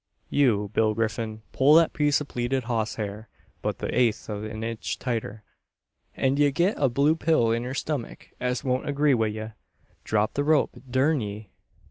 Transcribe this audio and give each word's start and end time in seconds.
You, 0.31 0.71
Bill 0.73 0.95
Griffin; 0.95 1.43
pull 1.51 1.75
that 1.75 1.93
piece 1.93 2.19
o' 2.19 2.25
pleeted 2.25 2.63
hoss 2.63 2.95
hair 2.95 3.29
but 3.61 3.77
the 3.77 3.95
eighth 3.95 4.31
o' 4.31 4.41
an 4.41 4.63
inch 4.63 4.97
tighter, 4.97 5.43
and 6.17 6.39
ye'll 6.39 6.51
git 6.51 6.73
a 6.79 6.89
blue 6.89 7.15
pill 7.15 7.51
in 7.51 7.61
yer 7.61 7.75
stummuk 7.75 8.29
as 8.39 8.63
won't 8.63 8.89
agree 8.89 9.13
wi' 9.13 9.27
ye. 9.27 9.49
Drop 10.03 10.33
the 10.33 10.43
rope, 10.43 10.71
durn 10.89 11.21
ye! 11.21 11.51